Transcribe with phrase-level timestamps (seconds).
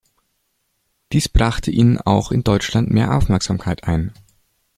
[1.11, 4.11] Dies brachte ihnen auch in Deutschland mehr Aufmerksamkeit ein.